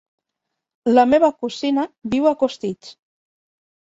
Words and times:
La 0.93 1.01
meva 1.09 1.27
cosina 1.43 1.83
viu 2.15 2.25
a 2.29 2.33
Costitx. 2.45 2.89